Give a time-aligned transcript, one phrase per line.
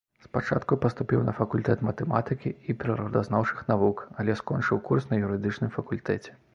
[0.27, 6.31] Спачатку паступіў на факультэт матэматыкі і прыродазнаўчых навук, але скончыў курс на юрыдычным факультэце.